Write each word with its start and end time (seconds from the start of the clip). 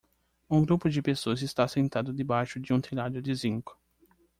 Um 0.49 0.65
grupo 0.65 0.89
de 0.89 0.99
pessoas 0.99 1.43
está 1.43 1.67
sentado 1.67 2.11
debaixo 2.11 2.59
de 2.59 2.73
um 2.73 2.81
telhado 2.81 3.21
de 3.21 3.35
zinco. 3.35 3.79